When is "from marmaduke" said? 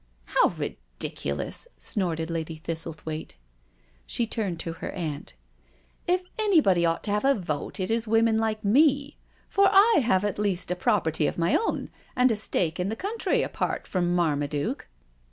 13.85-14.87